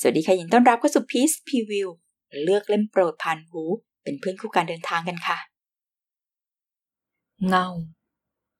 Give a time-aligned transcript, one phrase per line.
[0.00, 1.88] สวัสดีค่ะยินต้อนรับเข้าสู่ Peace Preview
[2.42, 3.62] เลือกเล่มโปรดผ่านหู
[4.02, 5.38] เป็นเพื่อนคู่การเดินทางกันค่ะ
[7.48, 7.66] เงา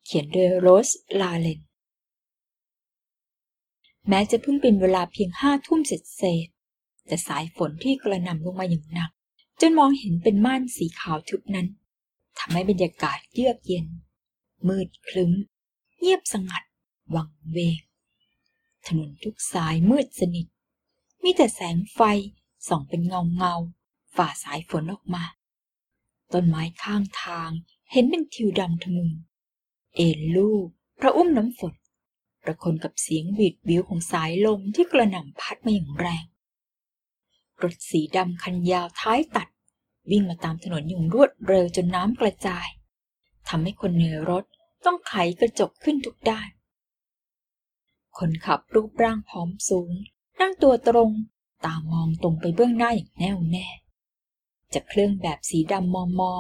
[0.05, 0.89] เขียนโดยโรส
[1.21, 1.61] ลาเลน
[4.09, 6.49] แม้จะเพิ่งเป็นเวลาเพียงห้าทุ่มเสร็จเศษ
[7.07, 9.11] แต่สายฝนที่กระหน่ำลงมาอย่างหนัก
[9.61, 11.67] จนมองเห็นเป็นม่านสีขาวทึบนั้น
[12.39, 13.87] ทำให้บรรยากาศเยือกเย็น
[14.69, 15.33] มืดคลึ้ม
[15.99, 16.63] เงียบสงัด
[17.15, 17.81] วังเวง
[18.87, 20.47] ถนนทุกสายมืดสนิท
[21.25, 22.01] มีแต่แสงไฟ
[22.69, 23.55] ส่องเป็นเงาเงา
[24.17, 25.25] ฝ่าสายฝนออกมา
[26.33, 27.51] ต้นไม้ข้างทาง
[27.93, 29.11] เห็นเป็นทิวดำทะมึง
[29.97, 30.67] เอ็นลูก
[31.01, 31.75] พระอุ้มน้ำฝน
[32.45, 36.25] ประคนกับเสียงบีดบิวของสายลมที่กระหน่ำพัดมาอย่างแรง
[37.63, 39.49] รถสีดำคันยาวท้ายตัด
[40.11, 42.69] วิ่งมาตามถนนอย่างรวดเร็วจนน้ำกระจาย
[43.49, 44.45] ทำให้คนในรถ
[44.85, 46.49] ต้องไขกระจกขึ้นทุกด้าน
[48.19, 49.93] คนขับรูปร่างผอมสูง
[50.41, 51.11] นั่งตัวตรง
[51.65, 53.67] ตามองตรงไปเบื้องหน้าอย่างแน่วแน่
[54.75, 56.33] จากเครื่องแบบสีดำมอมอ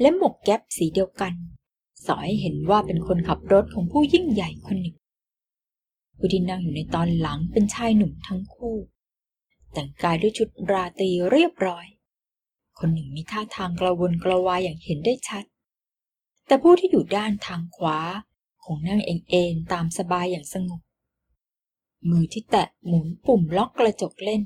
[0.00, 1.34] และหมวกแก๊ปสีเดียวกัน
[2.06, 4.96] สอยเห็นว่าเป็นคนขับรถของผู้ยิ่งใหญ่คนหนึ่ง
[6.16, 8.76] ผู้ที่นั่งอยู่ในตอนหลังเป็นชายหนุ่มทั้งคู่
[9.72, 11.86] แต่งกายด้วยชุดราตรีเรียบร้อย
[12.78, 15.44] คนหนึ่งมีท่าทางกระวนกระวายอย่างเห็นได้ชัด
[16.46, 17.98] แต่ผู้ที่อยู่ด้านทางขวา
[18.64, 20.80] คงนั่งเองๆตามสบายอย่างสงบ
[22.08, 24.42] มือที่แตะหมุนปุ่มล็อกกระจกเล่น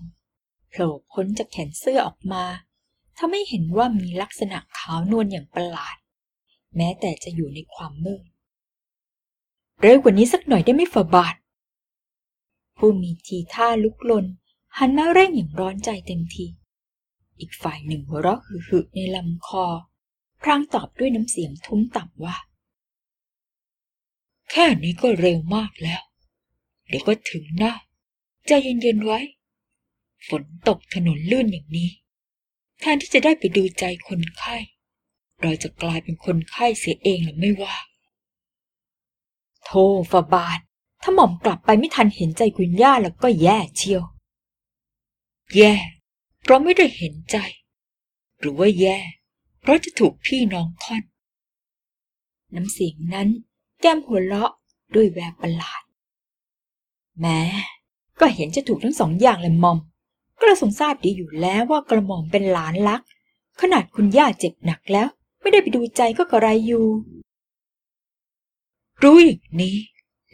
[0.70, 2.44] โผล่พ้นจากแขนเสื้อออกมา
[3.18, 5.96] ทำให้เห็นว่ามีลักษณะขาวนวลอย่างประหลาด
[6.76, 8.24] แม้แต่จะอยู่ในความมืด
[9.80, 11.34] เร็วกว่านี้สักหน่อยได้ไหมฝ่าบาท
[12.76, 14.26] ผู้มีทีท่าลุกลน
[14.78, 16.46] หันมาเร่งอย่างร้อนใจเต็มที
[17.40, 19.64] อีกฝ่ายหนึ่งหัวเราะหึ่ในลำคอ
[20.42, 22.36] พรางตอบด้วยน้ำเสียงทุ้มต่ำว่า
[24.50, 26.02] แค่นี้ก็เร็วมากแล้ว
[26.92, 27.72] เดี๋ยวก็ถึงนะ
[28.46, 29.20] ใจเย็นๆไว้
[30.28, 31.90] ฝนตกถนนลื่นอย่างนี้
[32.80, 34.56] แทนที่จะได้ไปดูใจคนไข้
[35.42, 37.76] เราจะกลายเป็นคนไข้เสียเองหรือไม่ว่า
[39.64, 39.70] โท
[40.10, 40.58] ฟาบาท
[41.02, 44.02] ถ้าหม่อมกลับไปไม่ทันเห็นใจคุณย่าแล้วก็แย่เชียว
[45.56, 45.74] แย่
[46.42, 47.36] เพราะไม่ได้เห็นใจ
[48.38, 48.98] หรือว่าแย่
[49.60, 51.02] เพราะจะถูกพี่น้องค่อน
[52.54, 53.28] น้ำเสียงนั้น
[53.80, 54.52] แก้มหัวเราะ
[54.94, 55.82] ด้วยแววประหลาด
[57.20, 57.40] แม้
[58.20, 59.78] ก็เห็นจะถูกทั้งสองอย่างเลยมอม
[60.40, 63.00] กระทรงทราบดีอยู่แล้วว่ากระหม่อมเป็นหลานรัก
[63.60, 65.08] ขนาดคุณย่าเจ็บหนักแล้ว
[65.40, 66.86] ไม่ได้ไปดูใจก็กระไรอยู่
[69.02, 69.76] รู้อย่างนี้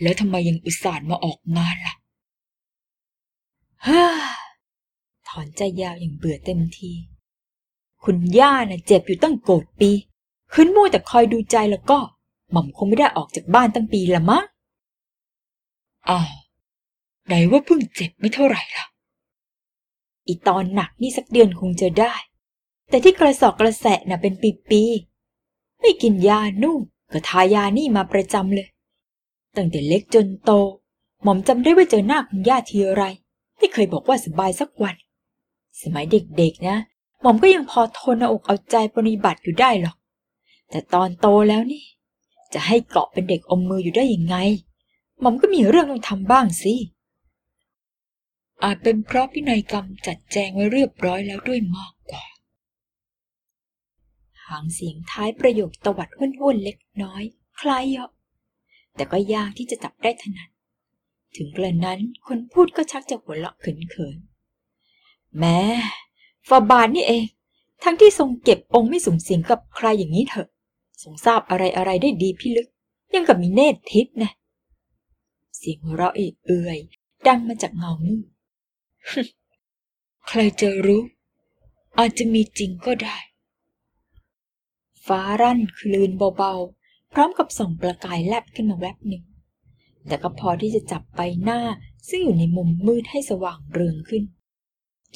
[0.03, 1.94] แล้วทำไมยังอุตส่าห์มาออกงานล่ะ
[3.87, 4.05] ฮ่า
[5.28, 6.93] ถอนใจยาวอย่างเบื่อเต็มที
[8.05, 9.91] คุณย่าน่ะเจ็บอยู่ตั้งโกรธปี
[10.55, 11.99] ขึ้นมั่วแต่คอยดูใจแล้วก็
[12.53, 14.44] หม่อมคงไม่ได้ออกจากบ้านตั้งปีละมั้ง
[16.09, 16.28] อ้าว
[17.28, 18.87] ไหนว่าเพิ่งเจ็บไม่เท่าไหร่ล่ะ
[20.27, 22.15] อีตอนหนักนี่สักเดือนคงจะได้
[22.89, 24.34] แต่ที่กระสอบกระแสะน่ะเป็น
[24.71, 26.81] ปีๆ ไม่กินยานุ่ม
[27.12, 28.69] ก็ทายานี่มาประจำเลย
[29.56, 30.50] ตั้งแต่เล็กจนโต
[31.22, 33.05] หม่อมจำได้ว่าเจอหน้าคุณย่าทีไร
[33.59, 34.97] ที่เคยบอกว่าสบายสักวัน
[35.83, 36.77] สมัยเด็กๆนะ
[37.21, 39.97] หม่อมก็ยังพอทนเอาอกเอาใจปฏิบัติอยู่ได้หรอก
[40.71, 41.84] แต่ตอนโตแล้วนี่
[42.55, 44.37] จะให้เกาะเป็นเด็กอมมืออยู่ได้ยังไง
[45.21, 46.75] หม่อมก็มีเรื่องต้องทำบ้างสิ
[48.65, 52.25] อาจเป็นเพราะพินัยกรรมจัดแจงไว้เรียบร้อยแล้วด้วยมากกว่า
[54.47, 57.23] หางเสียงท้ายประโยคตวัดห้วนๆเล็กน้อย
[57.61, 58.11] คล้ายเยาะ
[58.97, 60.49] แต่ก็ยากที่จะจับได้ถนัด
[61.37, 65.59] ถึงกระนั้นคนพูดก็ชักจะหัวเราะเขินๆ แม้
[66.49, 67.25] ฟาบานนี่เอง
[67.85, 70.49] ทั้งที่ทรงเก็บองค์ไม่สูงสียงกับใครอย่างนี้เถอะ
[71.03, 72.69] ทรงทราบอะไรอะไรได้ดีพิลึก
[73.15, 74.33] ยังกับมีเนตรทิพย์นะ
[75.59, 76.79] เสียงหัวเราะเอื่อย
[77.27, 78.25] ดังมาจากเงามืด
[80.29, 81.03] ใครจะรู้
[81.99, 83.19] อาจจะมีจริงก็ได้
[85.07, 89.25] ฟ้ารั่นคลืนเบาๆ พร้อมกับส่องประกายแลบขึ้นมาแวบหนึ่ง
[90.07, 91.61] แต่ก็พอที่จะจับใบหน้า
[92.09, 94.25] ซึ่งอยู่ในมุมมืดให้สว่างเรืองขึ้น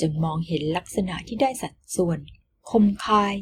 [0.00, 2.19] จนมองเห็นลักษณะที่ได้สัดส่วน
[2.70, 3.34] คมคาย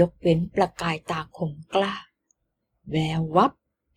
[0.00, 1.94] ยกเว้นประกายตาคมกล้า
[2.90, 3.52] แวววับ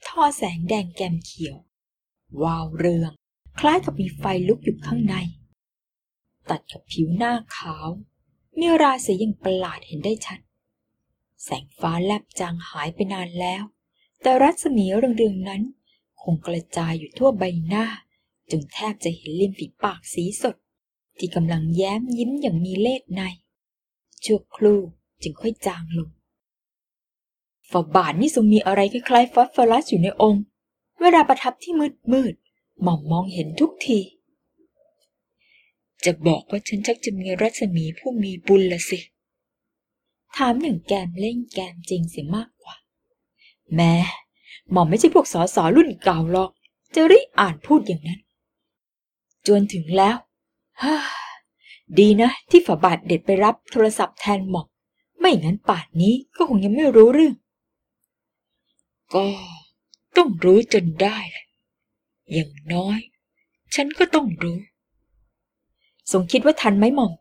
[0.07, 1.57] ท่อแสงแดงแกมเขียว
[2.43, 3.11] วาวเรือง
[3.59, 5.15] คล้ายกับมีไฟลุกอยู่ข้างใน
[6.51, 7.87] ตัดกับผิวหน้าขาว
[8.59, 10.39] มีราศีอย่างประหลาดเห็นได้ชัด
[11.43, 13.63] แสงฟ้าแลบจางหายไปนานแล้ว
[14.21, 15.61] แต่รัศมีเรืองๆนั้น
[16.21, 17.85] คงกระจายอยู่ทั่วใบหน้า
[18.51, 20.55] จนแทบจะเห็นริมฝีปากสีสด
[21.17, 23.21] ที่กำลังแย้มยิ้มอย่างมีเล่ห์ใน
[24.23, 24.81] ชั่วครู่
[25.21, 26.09] จึงค่อยจางลง
[27.71, 30.43] ฝาบาทนี่ทรงมีอะไรคล้ายๆฟอสฟอรัสอยู่ในองค์
[31.01, 32.33] เวลาประทับที่มืดมืด
[32.81, 33.99] หม่อมมองเห็นทุกที
[36.05, 38.99] จะบอกว่าฉันชักจะมีรัศมีผู้มีบุญละสิ
[40.35, 42.75] ถามหนึ่งแกมเล่นแกมจริงเสียมากกว่า
[43.75, 43.93] แม้
[44.71, 46.51] หม่อมไม่ใช่พวกสอสอรุ่นเก่าหรอก
[46.95, 48.19] จะริอ่านพูดอย่างนั้น
[49.45, 50.17] จวนถึงแล้ว
[50.83, 50.95] ฮ่า
[51.99, 54.67] ดีนะที่ฝาบาทเด็ดไปรับโทรศัพท์แทนหม่อม
[55.19, 57.35] ไม่งั้นป่านนี้ก็คงยังไม่รู้เรื่อง
[59.13, 59.25] ก็
[60.17, 61.17] ต้องรู้จนได้
[62.31, 62.99] อย่างน้อย
[63.75, 64.57] ฉันก็ต้องรู้
[66.11, 67.13] ทรงคิดว่าทันไหมหม่อม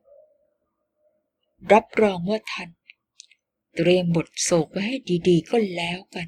[1.73, 2.69] รับรองว่าทัน
[3.77, 4.97] เตรียมบทโศกไว้ให้
[5.29, 6.27] ดีๆ ก็แล้วกัน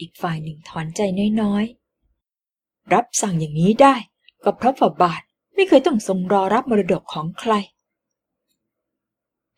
[0.00, 1.00] อีกฝ่ายหนึ่งถอนใจ
[1.42, 3.94] น้อยๆ รับสั่งอย่างนี้ได้
[4.44, 5.22] ก็เพราะฝาบาท
[5.54, 7.52] ไม่เคยต้องทรงรอรับมรดกของใคร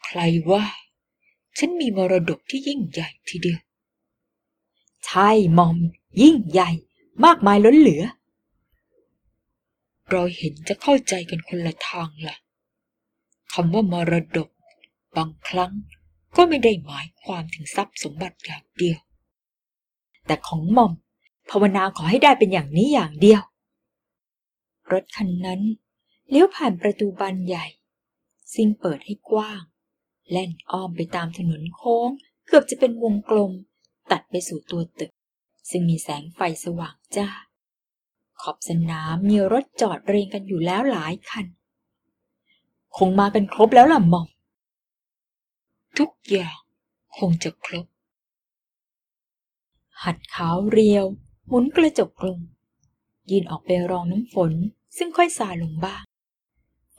[0.04, 0.20] ใคร
[0.50, 0.64] ว่า
[1.58, 3.60] ฉันมีมรดกที่ยิ่งใหญ่ทีเดียว
[5.06, 5.76] ใช่มอม
[6.22, 6.70] ยิ่งใหญ่
[7.24, 8.02] มากมายล้นเหลือ
[10.10, 12.36] เราเห็นจะเข้าใจกันคนละทางล่ะ
[13.52, 14.48] คำว่ามรดก
[15.16, 15.72] บางครั้ง
[16.36, 18.98] ก็ไม่ได้หมายความถึงทรัพย์สมบัติอย่างเดียว
[20.26, 20.92] แต่ของหม่อม
[21.50, 23.42] ภาวนาขอให้ได้เป็นอย่างนี้อย่างเดียว
[24.92, 25.60] รถคันนั้น
[26.30, 27.66] เลี้ยวผ่านประตูบานใหญ่
[28.54, 29.62] ซิ่งเปิดให้กว้าง
[30.30, 32.08] แล่นอ้อมไปตามถนนโค้ง
[32.46, 33.52] เกือบจะเป็นวงกลม
[34.10, 35.12] ตัดไปสู่ตัวตึก
[35.70, 37.28] ซึ่งมีแสงไฟสว่างจ้า
[38.42, 41.46] ขอบสนามมีรถจอดเรียงกันอยู่แล้วหลายคัน
[42.96, 44.28] คงมากันครบแล้วล่ะหม่อม
[45.98, 46.58] ทุกอย่าง
[47.18, 47.86] คงจะครบ
[50.04, 51.04] หัดขาวเรียว
[51.48, 52.38] หมุนกระจกลง
[53.30, 54.52] ยืนออกไปรองน้ำฝน
[54.96, 56.02] ซึ่งค่อยซาลงบ้าง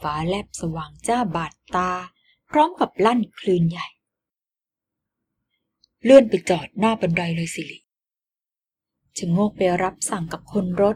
[0.02, 1.92] ฟ้าแลบสว่างจ้าบาดตา
[2.50, 3.88] พร้อมกับลั่นคลื่นใหญ่
[6.04, 7.80] เลื่อนไปจอดหน้าบันไดเลยสิริ
[9.18, 10.84] ชะโงกไปรับสั่งกับคนร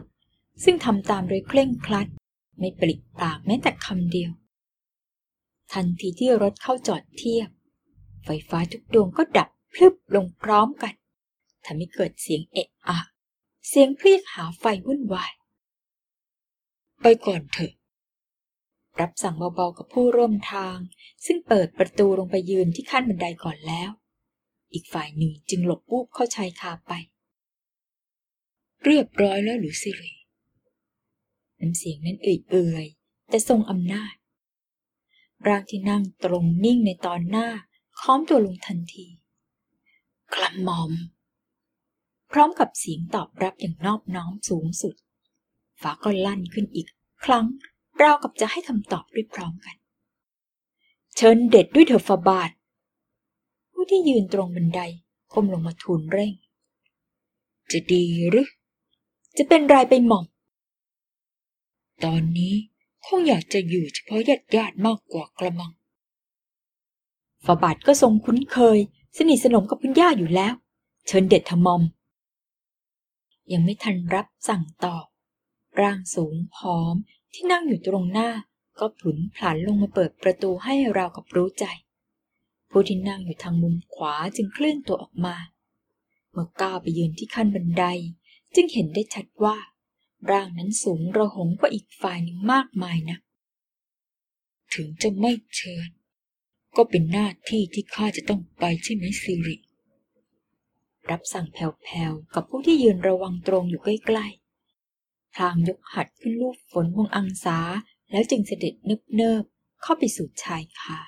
[0.62, 2.08] ซึ่งทำตามโดยเคร่งครัด
[2.58, 4.30] ไม่ปลิกปากแม้แต่คำเดียว
[5.72, 7.48] ทันทีที่รถเข้าจอดเทียบ
[8.24, 10.94] ไฟฟ้าทุกดวงก็ดับพลึบลงพร้อมกัน
[11.64, 12.98] ทำให้เกิดเสียงเอะอะ
[13.68, 15.32] เสียงเพลียกหาไฟวุ่นวาย
[17.02, 17.72] ไปก่อนเถอะ
[19.00, 20.76] รับสั่งเบาๆกับผู้ร่วมทาง
[21.26, 23.90] ซึ่งเปิดประตูลงไปยืนที่ขั้นบันไดก่อนแล้ว
[24.72, 26.92] อีกฝ่ายหนึ่งจึงหลบวูบเข้าชายคาไป
[28.84, 30.12] เรียบร้อยแล้วหรือสิริ
[31.60, 34.14] น้ำเสียงนั้นเอื่อยๆแต่ทรงอำนาจ
[35.46, 37.48] ร่างที่นั่งตรงนิ่งในตอนหน้า
[38.00, 39.06] ค้อมตัวลงทันที
[40.34, 40.92] กระหม่อม
[42.32, 44.94] พร้อมกับเสียงตอบรับอย่างนอบน้อมสูงสุด
[45.80, 46.88] ฟ้าก็ลั่นขึ้นอีก
[47.24, 47.46] ครั้ง
[48.02, 49.76] ราวกับจะให้คำตอบด้วยพร้อมกัน
[51.16, 52.50] เชิญเด็ดด้วยเถอฟาบาท
[53.72, 54.80] ผู้ที่ยืนตรงบันได
[55.32, 56.32] ก้มลงมาทูลเร่ง
[57.70, 58.48] จะดีหรือ
[59.36, 60.24] จะเป็นรายไปหม่อม
[62.04, 62.54] ตอนนี้
[63.06, 65.72] คงอยากจะอยู่เฉพาะญาติญาติๆมากกว่ากระมัง
[67.44, 68.78] ฝาบาทก็ทรงคุ้นเคย
[69.16, 70.54] สนิทสนมกับคุณย่าอยู่แล้ว
[71.06, 71.82] เชิญเด็ดทมอม
[73.52, 75.06] ยังไม่ทันรับสั่งตอบ
[75.80, 76.94] ร่างสูงผอม
[77.32, 78.30] ที่นั่งอยู่ตรงหน้า
[78.78, 81.64] ก็ผุนผลันลงมาเปิดประตูให้เรากับรู้ใจ
[82.70, 85.36] ผู้ที่นั่งอยู่ทางมุมขวาจึงเคลื่อนตัวออกมา
[86.32, 87.84] เมื่อก้าวไปยืนที่ขั้นบันได
[88.54, 89.56] จึงเห็นได้ชัดว่า
[90.30, 93.18] ร่างนั้นสูงระหงกว่าอีกฝ่ายหนึ่งมากมายนะ
[94.74, 95.88] ถึงจะไม่เชิญ
[96.76, 99.56] ก็เป็นหน้าที่ที่ข้าจะต้องไปใช่ไหมสิริ
[101.10, 107.58] รับสั่งแผ่วๆ กับผู้ที่ยืนระวังตรงอยู่ใกล้ๆพลางยกหัดขึ้นลูบฝนวงอังสา
[108.10, 108.74] แล้วจึงเสด็จ
[109.16, 110.98] เนิบๆ เข้าไปสู่ชายคา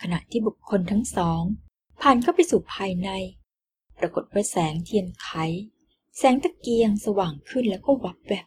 [0.00, 1.42] ขณะที่บุคคลทั้งสอง
[2.00, 3.10] ผ่านเข้าไปสู่ภายใน
[3.98, 5.28] ปรากฏว่าแสงเทียนไข
[6.16, 8.46] แสงตะเกียงสว่างขึ้นแล้วก็วับแวบ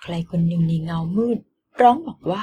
[0.00, 1.38] ใครคนหนึ่งในเงามืด
[1.80, 2.42] ร้องบอกว่า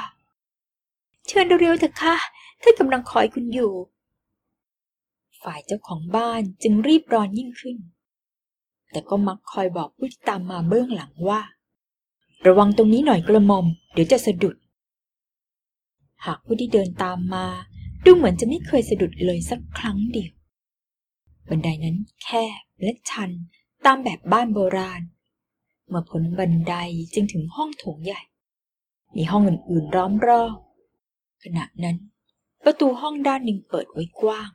[1.27, 2.15] เชิญเร็วๆเถอะค่ะ
[2.61, 3.73] ท่านกำลังคอยคุณอยู่
[5.43, 7.77] ฝ่ายเจ้าของบ้านจึงรีบร้อนยิ่งขึ้น
[8.91, 11.41] แต่ก็มักคอยบอกผู้ที่ตามมาเบื้องหลังว่า
[12.47, 14.55] ระวังตรงนี้หน่อยกระมอม เดี๋ยวจะสะดุด
[16.25, 17.45] หากผู้ที่เดินตามมา
[18.05, 20.31] ดูเหมือนจะไม่เคยสะดุดเลยสักครั้งเดียว
[21.49, 22.27] บันไดนั้นแค
[22.59, 23.31] บและชัน
[23.85, 25.01] ตามแบบบ้านโบราณ
[25.87, 26.75] เมื่อพ้นบันได
[27.13, 28.21] จึงถึงห้องโถงใหญ่
[29.15, 30.55] มีห้องอื่นๆร้อมรอบ
[31.43, 31.97] ขณะนั้น
[32.63, 34.49] ประตูห้องด้านหนึ่งเปิดไว้กว้าง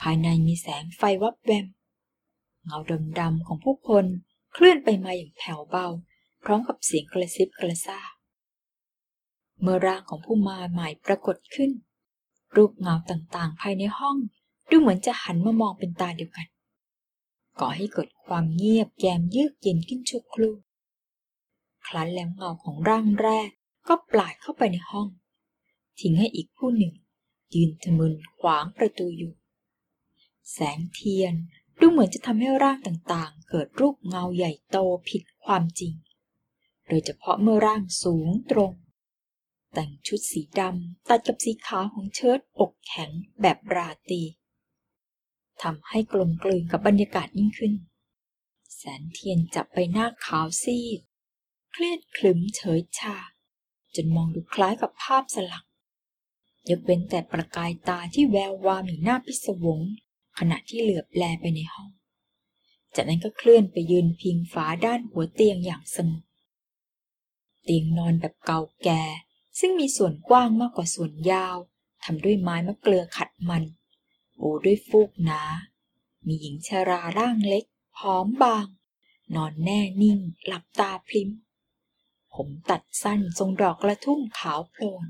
[0.00, 1.66] ภายในมีแสงไฟวับแวม
[2.64, 2.78] เงา
[3.20, 4.04] ดำๆของผู้คน
[4.52, 5.86] เคลื่อนไปมาอย่างแผ่วเบา
[6.44, 8.12] พร้อมกับเสียงกระซิบกระซาบ
[9.60, 11.70] เมื่อร่างของผู้มาใหม่ปรากฏขึ้น
[12.56, 14.16] รูปเงาต่างๆ ภายในห้อง
[14.70, 16.46] ดูเหมือนจะหันมามองเป็นตาเดียวกัน
[17.64, 20.54] ก่อให้เกิดความเงียบแยมเยือกเย็นขึ้นชั่วครู่
[21.86, 23.50] ครั้นแล้วเงาของร่างแรก
[23.88, 25.08] ก็ปล่ายเข้าไปในห้อง
[26.00, 26.94] ทิ้งให้อีกผู้หนึ่ง
[27.54, 29.32] ยืนทะมึนขวางประตูอยู่
[30.52, 31.34] แสงเทียน
[31.80, 34.76] ดูเหมือนจะทำให้ร่างต่างๆ เกิดรูปเงาใหญ่โต
[35.08, 35.94] ผิดความจริง
[36.88, 38.72] โดยเฉพาะเมื่อร่างสูงตรง
[39.74, 44.22] แต่งชุดสีดำตัดกับสีขาวของเชิ้ตอกแข็งแบบราตรี
[45.62, 47.72] ทำให้กลมกลืนกับบรรยากาศยิ่งขึ้น
[48.76, 51.00] แสนเทียนจับใบหน้าขาวซีด
[51.72, 53.16] เครียดคลึ้มเฉยชา
[53.94, 55.64] จนมองดูคล้ายกับภาพสลัก
[56.68, 59.80] ยกเว้นแต่ประกายตาที่แวววาวอย่างน่าพิศวง
[60.38, 61.90] ขณะที่เหลือบแลไปในห้อง
[62.94, 66.22] จากนั้นก็เคลื่อนไปยืนพิงฝาด้านหัวเตียงอย่างสงบ
[67.64, 69.02] เตียงนอนแบบเก่าแก่
[69.58, 71.56] ซึ่งมีส่วนกว้างมากกว่าส่วนยาว
[72.04, 73.64] ทำด้วยไม้มะเกลือขัดมัน
[74.38, 75.42] โอด้วยฟูกหนา
[76.26, 77.64] มีหญิงชาราร่างเล็ก
[77.96, 78.66] ผอมบาง
[79.34, 81.30] นอนแน่นิ่งหลับตาพลิม
[82.34, 85.04] ผมตัดสั้นทรงดอกกระทุ่มขาวโพลน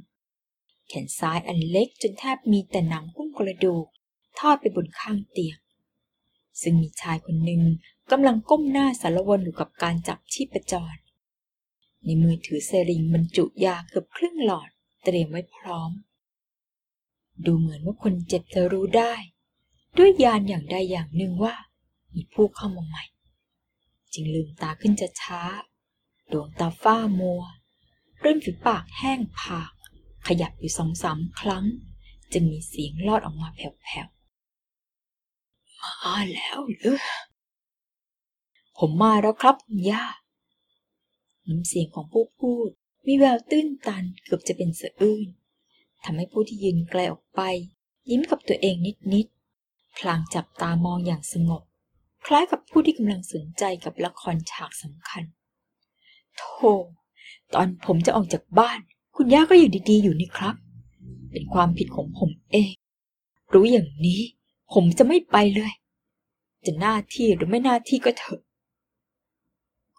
[0.88, 3.86] แขนซ้ายอันเล็กจนแทบมีแต่หนังหุ้มกระดูก
[4.38, 5.58] ทอดไปบนข้างเตียง
[6.62, 7.62] ซึ่งมีชายคนหนึ่ง
[8.10, 10.94] กำลังก้มหน้าสารวนอยู่กับการจับชีพจร
[12.04, 14.70] ในมือถือเซริงบรรจุยาเกือบครึ่งหลอด
[15.04, 15.90] เตรียมไว้พร้อม
[17.46, 19.12] ดูเหมือนว่าคนเจ็บจะรู้ได้
[19.98, 21.54] ด้วยยานอย่างใดอย่างหนึ่งว่า
[22.14, 23.04] มีผู้เข้ามาใหม่
[24.12, 25.42] จึงลืมตาขึ้นจะช้า
[26.32, 27.42] ดวงตาฝ้ามัว
[28.20, 29.72] เริ่มฝีปากแห้งผาก
[30.26, 31.64] ขยับอยู่สองสามครั้ง
[32.32, 36.98] จึงมีเสียงลอดออกมาแผ่วๆ มาแล้วหรือ
[38.78, 40.04] ผมมาแล้วครับคุณย่า
[41.48, 42.70] น้ำเสียงของผู้พูด
[43.06, 45.28] มีแววตื้นตันเกือบจะเป็นสะอื้น
[46.04, 47.40] ทำให้ผู้ที่ยืนไกลออกไป
[48.10, 48.74] ยิ้มกับตัวเอง
[49.14, 51.62] นิดๆ พลางจับตามองอย่างสงบ
[52.26, 55.22] คล้ายกับผู้ที่กำลังสนใจกับละครฉากสำคัญ
[56.36, 56.72] โธ่
[57.54, 58.78] ตอนผมจะออกจากบ้าน
[59.16, 60.56] คุณย่าก็อยู่ดีๆ อยู่นี่ครับ
[61.30, 62.74] เป็นความผิดของผมเอง
[63.52, 64.20] รู้อย่างนี้
[64.72, 65.72] ผมจะไม่ไปเลย
[66.66, 68.40] จะหน้าที่หรือไม่หน้าที่ก็เถอะ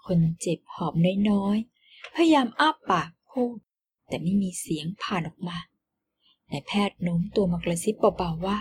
[0.06, 0.94] คนเจ็บหอบ
[1.30, 3.58] น้อยๆ พยายามอ้าปากพูด
[4.08, 5.58] แต่ไม่มีเสียงผ่านออกมา
[6.54, 8.58] นายแพทย์โน้มตัวมากระซิบเบาๆว่า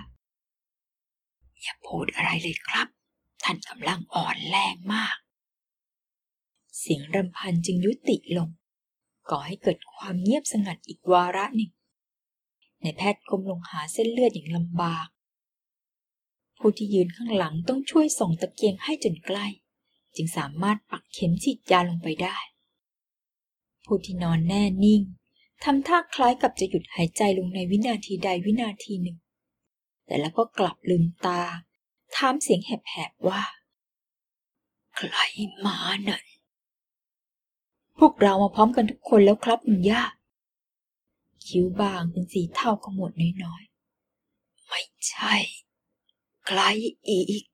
[1.62, 2.88] อย่าพูดอะไรเลยครับ
[3.44, 5.16] ท่านกำลังอ่อนแรงมาก
[6.78, 8.48] เสียงรำพันจึงยุติลง
[9.30, 11.70] ก่อให้เกิดความเงียบสงัดอีกวาระหนึ่ง
[12.82, 15.06] นายแพทย์ก้มลงหาเส้นเลือดอย่างลำบาก
[16.58, 19.46] ผู้ที่ยืนข้างหลังต้องช่วยส่องตะเกียงให้จนใกล้
[20.16, 22.36] จึงสามารถปักเข็มฉีดยาลงไปได้
[23.84, 25.02] ผู้ที่นอนแน่นิ่ง
[25.62, 29.18] ทำท่าคล้ายกับจะหยุดหายใจลงในวินาทีใดวินาทีหนึ่ง
[30.06, 31.40] แต่แล้วก็กลับลืมตา
[32.16, 33.42] ถามเสียงแหบๆว่า
[34.96, 35.16] ใคร
[35.66, 35.76] มา
[36.08, 36.24] นั่น
[37.98, 40.02] พวกเรามาพร้อมกันทุกคนแล้วครับคุณย่า
[41.46, 43.12] คิ้วบางเป็นสีเทาขมวด
[43.44, 45.34] น้อยๆ ไม่ใช่
[46.46, 46.60] ใคร
[47.08, 47.44] อีก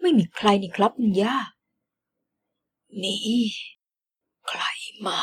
[0.00, 1.36] ไม่มีใครนี่ครับคุณย่า
[3.02, 3.44] นี่
[4.48, 4.62] ใคร
[5.06, 5.20] มา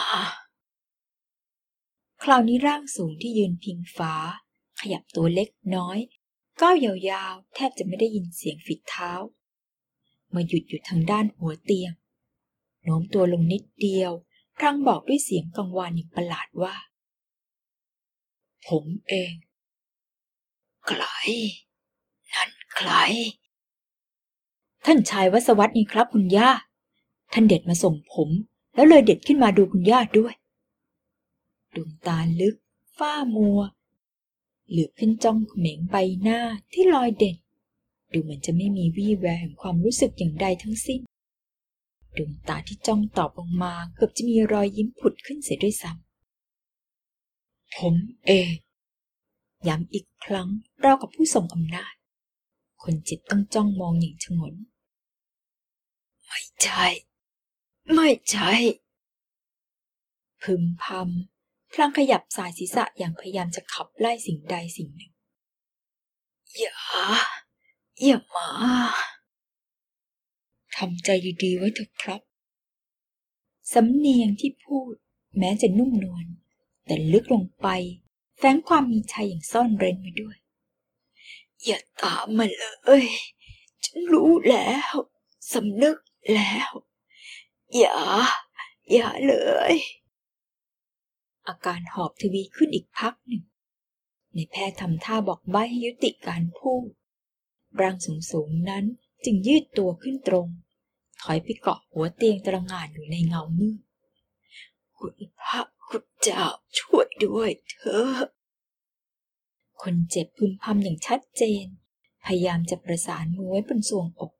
[2.23, 4.13] คราวนี้ร่างสูงที่ยืนพิงฟ้า
[4.79, 5.97] ขยับตัวเล็กน้อย
[6.61, 9.11] ก้าวยาวๆ แทบจะไม่ได้ยินเสียงฝีเท้า
[10.33, 11.91] มาหยุดอยู่ทางด้านหัวเตียง
[12.83, 14.11] โน้มตัวลงนิดเดียว
[14.57, 16.75] พรังบอกด้วยเสียงกังวานอย่างประหลาดว่า
[18.67, 19.33] ผมเอง
[20.87, 21.03] ใคร
[22.33, 22.91] นั่นใคร
[24.85, 26.49] ท่านชายวัสวัตนี่ครับคุณย่า
[27.33, 28.29] ท่านเด็ดมาส่งผม
[28.75, 30.33] แล้วเลยเด็ดขึ้นมาดูคุณย่าด้วย
[31.75, 32.55] ดวงตาลึก
[32.97, 33.59] ฝ้ามัว
[34.69, 36.39] เหลือบขึ้นจ้องเหม่งใบหน้า
[36.73, 37.37] ที่ลอยเด่น
[38.11, 41.01] ดูเหมือนจะไม่มีวี่แววแห่งความรู้สึกอย่างใดทั้งสิ้น
[42.17, 47.95] ดวงตาที่จ้องตอบลงมาเกือบจะมีรอยยิ้มผุดขึ้นเสียด้วยซ้ำผม
[48.25, 48.53] เอง
[49.67, 50.47] ย้ำอีกครั้ง
[50.81, 51.93] เรากับผู้ทรงอำนาจ
[52.83, 54.53] คนจิตต้องจ้องมองอย่างฉงน
[56.25, 56.85] ไม่ใช่
[57.93, 58.51] ไม่ใช่
[60.41, 61.38] พึมพำ
[61.71, 65.11] พลางขยับสายศีรษะอย่างพยายามจะขับไล่สิ่งใดสิ่งหนึ่ง
[66.57, 66.75] อย่า
[68.03, 68.49] อย่ามา
[70.77, 71.09] ทำใจ
[71.43, 72.21] ดีๆไว้เถอะครับ
[73.73, 74.93] สำเนียงที่พูด
[75.37, 76.25] แม้จะนุ่มนวล
[76.85, 77.67] แต่ลึกลงไป
[78.37, 80.37] แฝงความมีชัยอย่างซ่อนเร้นไว้ด้วย
[81.65, 82.65] อย่าตามมาเล
[83.03, 83.05] ย
[83.85, 84.93] ฉันรู้แล้ว
[85.53, 85.97] สำนึก
[86.33, 86.71] แล้ว
[87.77, 87.97] อย่า
[88.93, 89.35] อย่าเล
[89.71, 89.73] ย
[91.49, 93.43] อาการหอบทวีขึ้นอีกพักหนึ่ง
[94.33, 96.87] ในแพทย์ทำท่าบอกใบ้ให้ยุติการพูด
[97.81, 97.95] ร่าง
[98.31, 98.85] สูงๆนั้น
[99.25, 100.47] จึงยืดตัวขึ้นตรง
[101.21, 103.79] ถอยไปเกาะหัวเตียงตระงานอยู่ในเงามืด
[104.97, 106.43] คุณพระคุณเจ้า
[106.77, 108.27] ช่วยด้วยเถอะ
[109.81, 111.65] คนเจ็บพึมพำอย่างชัดเจน
[112.25, 114.31] พยายามจะประสานมือไว้บนทรวงอก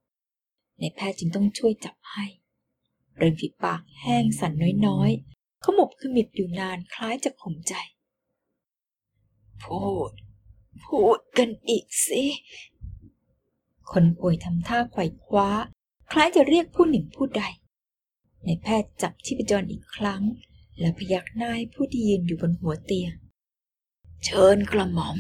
[0.80, 2.26] ในแพทย์จึงต้องช่วยจับให้
[3.18, 4.54] เริมฝีปากแห้งสั่น
[4.88, 5.12] น้อย
[5.64, 7.74] ขมบขมิบอยู่นานคล้ายจะข่มใจ
[9.64, 10.12] พูด
[10.84, 12.24] พูดกันอีกสิ
[13.92, 15.50] คนป่วยทำท่าไขว่คว้า
[16.12, 17.44] คล้ายจะเรียกผู้หนึ่งผู้ใด
[18.46, 20.24] ในแพทย์จับชีพจรอีกครั้ง
[20.80, 23.14] แล้พยักหน้าให้ผู้ที่ยืนอยู่บนหัวเตียง
[24.26, 25.18] เชิญกระหม่อม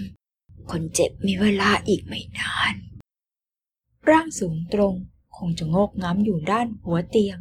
[0.71, 2.75] คนเจ็บมีเวลาอีกไม่นาน
[4.09, 4.95] ร่างสูงตรง
[5.37, 7.37] คงจะโงกง้ำอยู่ด้านหัวเตียง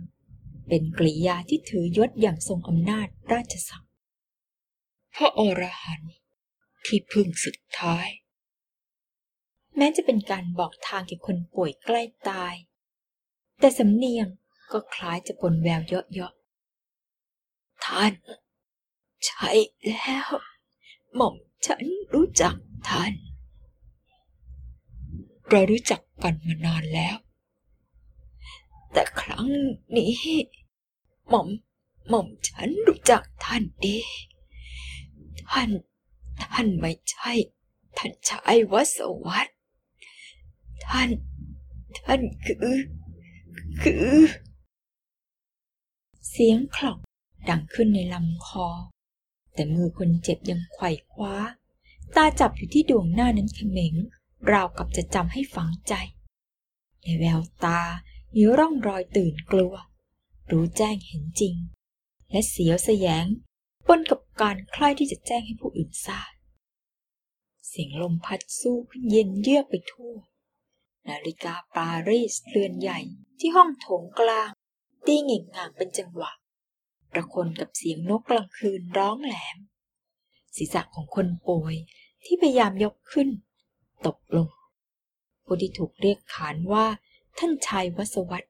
[0.68, 3.92] เป็นกริยาที่ถือยศอย่างทรงอำนาจราชศักดิ์
[5.14, 6.14] พระอรหันต์
[6.84, 8.08] ที่พึ่งสุดท้าย
[9.76, 12.54] แม้จะเป็นการบอกทางแก่คนป่วยใกล้ตาย
[13.60, 14.26] แต่สำเนียง
[14.72, 16.34] ก็คล้ายจะปนแววเยาะ
[17.84, 18.12] ท่าน
[19.24, 19.48] ใช่
[19.88, 20.28] แล้ว
[21.16, 21.34] หม่อม
[21.66, 21.82] ฉัน
[22.14, 22.54] รู้จัก
[22.88, 23.12] ท่าน
[25.50, 27.16] เรารู้จักกันมานานแล้ว
[28.92, 29.46] แต่ครั้ง
[29.96, 30.14] นี้
[31.28, 31.48] หม่อม
[32.08, 33.98] หม่อมฉันรู้จักท่านดี
[35.50, 35.70] ท่าน
[36.42, 37.32] ท่านไม่ใช่
[37.96, 39.48] ท่านชายวสวัต
[40.86, 41.08] ท่าน
[42.04, 42.78] ท่านคือ
[43.82, 44.16] คือ
[46.28, 46.98] เสียงคลอก
[47.48, 48.66] ดังขึ้นในลำคอ
[49.54, 51.34] แต่มือคนเจ็บยังไขว่คว้า
[52.16, 53.94] ตาจับอยู่ที่ดวงหน้านั้นเขม็ง
[54.52, 55.94] ราวกับจะจำให้ฝังใจ
[57.02, 57.80] ในแววตา
[58.34, 59.74] มีร่องรอยตื่นกลัว
[60.50, 61.54] รู้แจ้งเห็นจริง
[62.30, 63.26] และเสียวสยง
[63.86, 66.32] ปนกับการใคร่ที่จะแจ้งให้ผู้อื่นทราบ
[67.68, 70.14] เสียงลมพัดสู้ขึ้นเย็นเยือกไปทั่ว
[71.08, 73.00] นาฬิกาปารีสเรือนใหญ่
[73.38, 74.50] ที่ห้องโถงกลาง
[75.06, 76.32] ตีหงิ่งง่างเป็นจังหวะ
[77.12, 79.56] ประคนกับเสียงนกกลางคืนร้องแหลม
[80.56, 81.74] ศีรษะของคนป่วย
[82.24, 83.28] ที่พยายามยกขึ้น
[84.06, 84.48] ตกลง
[85.44, 86.86] ผู้ที่ถูกเรียกขานว่า
[87.38, 88.44] ท่านชายวัสวัต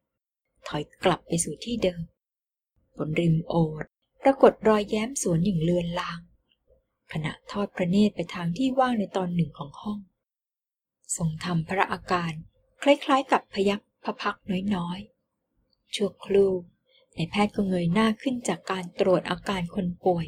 [0.69, 2.03] ถอยกลับไปสู่ที่เดิม
[2.97, 3.85] บนริมโอด
[4.25, 6.21] ปรากฏรอยแย้มสวนอย่างเลือนลาง
[7.13, 9.99] ขณะทอดพระเนตรไปทางที่ว่างในตอนหนึ่งของห้อง
[11.17, 12.33] ทรงทำพระอาการ
[12.83, 14.37] คล้ายๆ กับพยักพระพัก
[14.75, 16.53] น้อยๆ ชั่วครู่
[17.15, 20.27] ในแพทย์ก็เงยหน้าขึ้นจากการตรวจอาการคนป่วย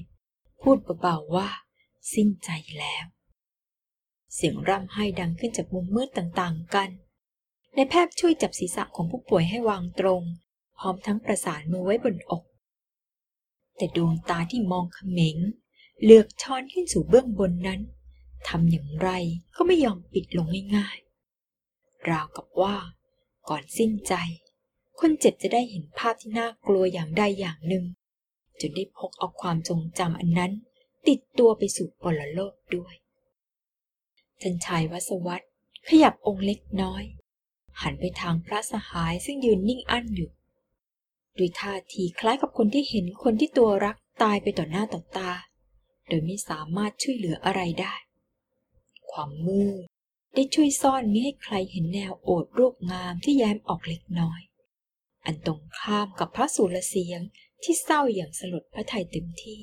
[0.63, 1.49] พูดเบาๆว่า
[2.15, 3.07] สิ้นใจแล้ว
[4.35, 6.91] เสียงร่ำไห้ดังขึ้นจากมุมมืดต่างๆกัน
[7.75, 10.23] ในแพทย์ช่วยจับศีรษะของผู้ป่วยให้วางตรง
[10.79, 12.45] พร้อมทั้งประสานมือไว้บนอก
[13.77, 15.37] แต่ดวงตาที่มองเขม็ง
[16.05, 17.81] เลือกช้อนขึ้นสู่เบื้องบนนั้น
[18.49, 19.11] ทำอย่างไร
[19.57, 22.77] ก็ไม่ยอมปิดลงง่ายๆ ราวกับว่า
[23.49, 24.15] ก่อนสิ้นใจ
[25.01, 27.85] คนเจ็บจะได้เห็นภาพที่น่ากลัวอย่างใดอย่างหนึ่ง
[28.61, 30.53] จนได้พกเอาความทรงจำอันนั้น
[31.09, 32.95] ติดตัวไปสู่ปรโลกด้วย
[34.41, 35.43] ท่านชายวัสวัต
[35.89, 37.05] ขยับองค์เล็กน้อย
[37.83, 40.31] หันไปทางพระสหายซึ่งยืนนิ่งอั้นอยู่
[41.39, 45.33] ด้วยท่าทีคล้ายกับคนที่เห็นคนที่ตัวรักตายไปต่อหน้าต่อตา
[46.09, 47.95] โดยไม่สามารถช่วยเหลืออะไรได้
[49.13, 49.85] ความมืด
[50.35, 54.41] ได้ช่วยซ่อนมิให้ใครเห็นแนวโอดรูปงามที่แย้มออกเล็กน้อย
[55.25, 57.21] อันตรงข้ามกับพระสุรเสียง
[57.63, 59.61] ที่เศร้าอย่างสลดพระทัยเต็มที่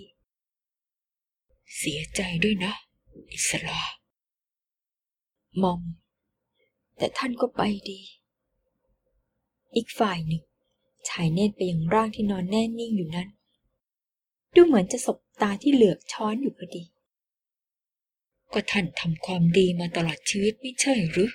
[1.78, 2.74] เสียใจด้วยนะ
[3.34, 3.80] อิสลา
[5.62, 5.82] มอม
[6.98, 8.00] แต่ท่านก็ไปดี
[9.76, 10.44] อีกฝ่ายหนึ่ง
[11.10, 13.30] ฉายเนตรไปยังร่างที่นอนแน่นิ่งอยู่นั้น
[14.56, 16.84] ดูเหมือนจะสบตาที่เหลือกช้อนอยู่พอดี
[18.54, 21.32] ก็ท่านทำความดีมาตลอดชีวิตไม่ใช่หรือ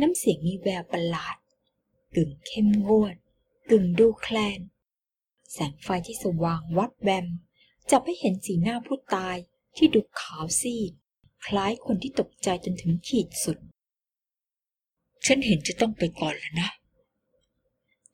[0.00, 1.36] น้ำเสียงมีแววประหลาด
[2.14, 3.16] กึ่งเข้มงวด
[3.70, 4.60] กึ่งดูแคลน
[5.52, 7.26] แสงไฟที่สว่างวับแวม
[7.90, 9.36] จับให้เห็นสีหน้าผู้ตาย
[9.76, 10.92] ที่ดูขาวซีด
[11.46, 13.58] คล้ายคนที่ตกใจจนถึงขีดสุด
[15.26, 16.70] ฉันเห็นจะต้องไปก่อนแล้วนะ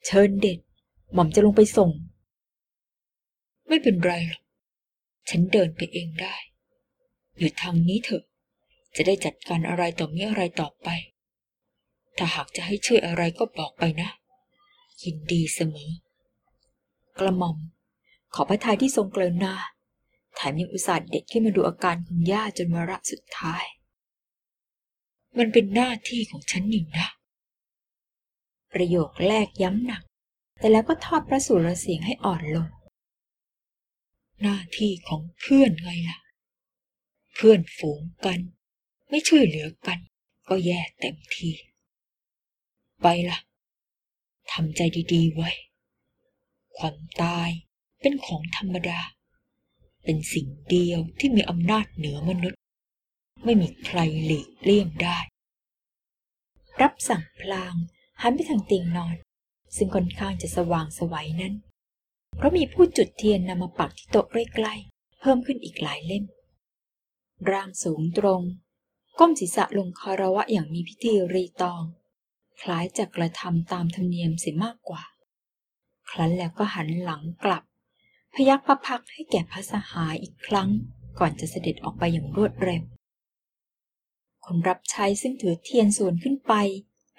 [0.06, 0.58] เชิญเด็ด
[1.12, 1.90] หม่อมจะลงไปส่ง
[3.68, 4.42] ไม่เป็นไรหรอก
[5.30, 6.34] ฉันเดินไปเองได้
[7.38, 8.24] อยู่ทางนี้เถอะ
[8.96, 10.88] จะได้จัดการอะไรต่อมีอะไรต่อไป
[12.16, 14.10] ถ้าหากจะให้ช่วยอะไรก็บอกไปนะ
[15.02, 15.90] ยินดีเสมอ
[17.18, 17.56] กระหม่อม
[18.34, 19.54] ขอพระทัยที่ทรงกรุณา
[20.34, 23.64] แถมยังอุตส่าห์เด็ดขึ้นมาดูอาการคุณย่าจนวาระสุดท้าย
[25.38, 27.08] มันเป็นหน้าที่ของฉันนี่นะ
[28.74, 30.02] ประโยคแรกย้ำหนัก
[30.58, 32.68] แต่แล้วก็ทอดพระสุรเสียงให้อ่อนลง
[34.42, 36.18] หน้าที่ของเพื่อนไงล่ะ
[37.34, 38.40] เพื่อนฝูงกัน
[39.10, 39.98] ไม่ช่วยเหลือกัน
[40.48, 41.50] ก็แย่เต็มที
[43.02, 43.38] ไปละ
[44.52, 44.80] ทำใจ
[45.12, 45.50] ดีๆไว้
[46.78, 47.50] ความตาย
[48.00, 49.00] เป็นของธรรมดา
[50.04, 52.61] เป็นสิ่งเดียวที่มีอำนาจเหนือมนุษย์
[53.44, 55.18] ไม่มีใครหลีกเลี่ยงได้
[56.82, 57.74] รับสั่งพลาง
[58.22, 59.16] หันไปทางเตียงนอน
[59.76, 61.54] ซึ่งค่อนข้างจะสว่างสวัยนั้น
[62.36, 66.24] เพราะมีผู้จุดเทียนนำมาปักที่โต๊ะใกล้ๆเพิ่มขึ้นอีกหลายเล่ม
[67.50, 68.42] ร่างสูงตรง
[69.18, 71.82] ก้มศีรษะลงคารวะอย่างมีพิธีรีตอง
[72.60, 75.02] คล้ายจะกระทำตามธรรมเนียมเสียมากกว่า
[76.10, 77.62] ครั้นแล้วก็หันหลังกลับ
[78.34, 80.68] พยักพระพักให้แก่พระสหายอีกครั้ง
[81.18, 82.82] ก่อนจะเสด็จออกไปอย่างรวดเร็ว
[84.46, 86.52] คนรับใช้ซึ่งถือเทียนส่วนขึ้นไป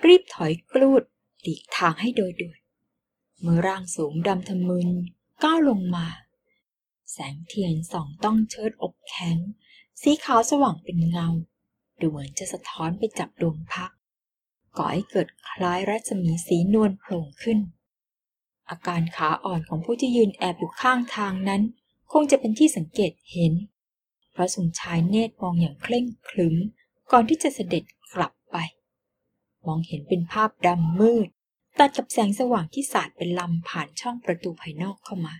[0.05, 1.03] รีบถอยกลูด
[1.41, 2.59] หลีกทางให้โดยด่วน
[3.41, 4.89] เมื่อร่างสูงดำทะมึน
[5.43, 6.07] ก้าวลงมา
[7.11, 9.37] แสงเทียนส่องต้องเชิดอกแข็ง
[10.01, 11.27] สีขาวสว่างเป็นเงา
[11.99, 13.91] ดูเหมือนจะสะท้อนไปจับดวงพัก
[14.77, 17.59] ก่อให้เกิดคล้ายรัศมีสีนวลโผล่ขึ้น
[18.69, 21.61] อาการขาอ่อนของผู้ที่ยืนแอบอยู่ข้างทางนั้น
[22.11, 23.53] คงจะเป็นที่สังเกตเห็น
[24.31, 26.55] เพราะทรงชายเนตรมองอย่างเคร่งครึม
[27.11, 28.57] ก่อนที่จะเสด็จกลับไป
[29.67, 31.27] มองเห็นเป็นภาพดำมืด
[31.79, 35.35] ตัดกับแสงสว่างที่สาดเป็นลำผ่านช่องประตูภายนอกเข้ามา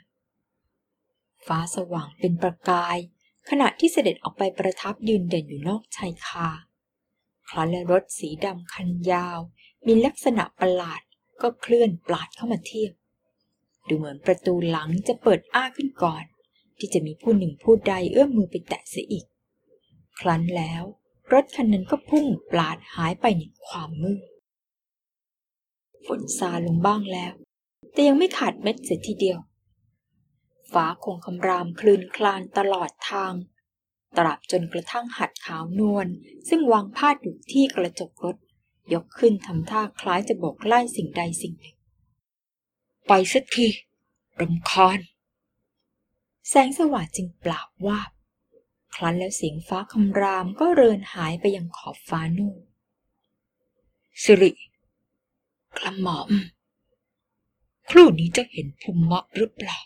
[1.45, 2.97] ฟ้าสว่างเป็นประกาย
[3.49, 6.49] ขณะที่เสด็จออกไปประทับยืนเด่นอยู่นอกชายคา
[7.49, 9.39] ครั้นและรถสีดำคันยาว
[9.87, 11.01] มีลักษณะประหลาด
[11.41, 12.93] ก็เคลื่อนปลาดเข้ามาเทียบ
[13.87, 16.23] ดูเหมือนประตูหลังจะเปิดอ้าขึ้นก่อน
[16.77, 19.25] ที่จะมีผู้หนึ่งผู้ใดเอื้อมมือไปแตะเสียอีก
[20.19, 20.83] ครั้นแล้ว
[21.31, 24.23] รถคันนั้นก็พุ่งปลาดหายไปในความมืด
[26.05, 27.33] ฝนซาลงบ้างแล้ว
[27.91, 29.39] แต่ยังไม่ขาดเม็ดเสียทีเดียว
[30.73, 33.33] ฟ้าคงคำรามคลืนคลานตลอดทาง
[34.17, 36.07] ตราบจนกระทั่งหัดขาวนวล
[36.49, 38.35] ซึ่งวางพาดอยู่ที่กระจกรถ
[38.93, 41.77] ยกขึ้นทำท่าคล้ายจะบอกไล่สิ่งใดสิ่งหนึ่ง
[43.07, 43.67] ไปสักที
[44.41, 44.99] รำคาญ
[46.49, 48.09] แสงสว่างจึงปราบวาบ
[48.93, 52.57] ครั้นแล้วเสียงฟ้าคำรามก็เรินหายไปยังขอบฟ้านู่น
[54.23, 54.51] สิริ
[55.77, 56.29] กระหม่อม
[57.89, 59.77] ครู่นี้จะเห็นภูมิมะหรือเปล่า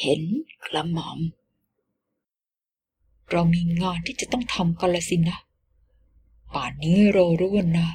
[0.00, 0.22] เห็น
[0.66, 1.18] กระหม่อม
[3.30, 5.38] เรามีงานที่จะต้องทำกันละสินะ
[6.54, 7.88] ป่านนี้เรารู้ว่านา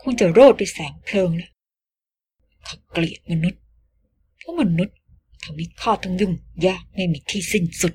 [0.00, 1.52] คงจะโรดด้วยแสงเพลิงแล้ว
[2.66, 3.62] ข้าเกลียดมนุษย์
[4.38, 4.96] เพราะมนุษย์
[5.42, 6.32] ทำให้ข้าต้องยุ่ง
[6.66, 7.94] ยากไม่มีที่สิ้นสุด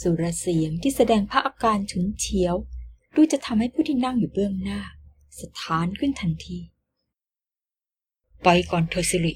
[0.00, 2.54] สุรเสียงที่แสดงพระอาการฉุนเฉียว
[3.14, 4.80] ดูจะทำให้ผู้ที่นั่งอยู่เบื้องหน้า
[5.40, 6.58] สถานขึ้นทันที
[8.42, 9.34] ไปก่อนเธอสิริ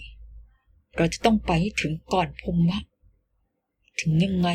[0.96, 2.80] เราจะต้องไปให้ถึงก่อนพมมะ
[4.00, 4.48] ถึงยังไง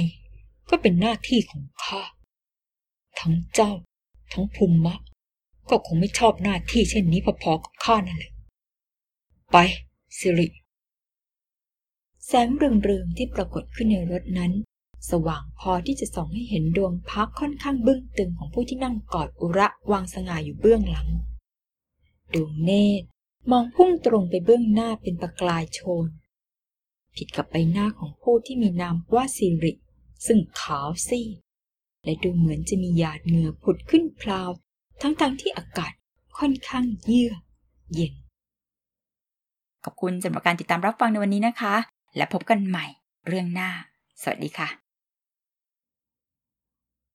[0.70, 2.02] ก็เป็นหน้าที่ของข้า
[3.20, 3.72] ทั้งเจ้า
[4.34, 4.96] ทั้งภูมิมะ
[5.70, 8.32] ก็คงไม่ชอบหน้าที่เช่นนี้พอๆกับข้านั่นแหละ
[9.52, 9.58] ไป
[10.20, 10.48] สิริ
[12.26, 14.52] แสงเรืองๆที่ปรากฏขึ้นในรถนั้น
[15.10, 21.08] สว่างพอที่จะส่องให้เห็นดวงพักค่อนข้างบึ้งตึงของผู้ที่นั่งกอดอุระวางสง่าอยู่เบื้องหลัง
[22.34, 23.06] ดวงเนตร
[23.52, 26.08] มองพุ่งตรงไปเบื้องหน้าเป็นประกายโชน
[27.16, 29.74] ผิดกับใบหน้าของผู้ที่มีนามว่าสิริ
[30.26, 31.36] ซึ่งขาวซีด
[32.04, 34.50] และดูเหมือนจะมีหยาดเหงื่อผุดขึ้นพลาว
[35.02, 35.92] ทั้งๆทที่อากาศ
[36.38, 37.42] ค่อนข้างเยือก
[37.94, 38.14] เย็น
[39.84, 41.76] ขอบคุณสำหรับการติดตามรับฟังในวันนี้นะคะ
[42.18, 42.86] และพบกันใหม่
[43.28, 43.70] เรื่องหน้า
[44.22, 44.85] สวัสดีค่ะ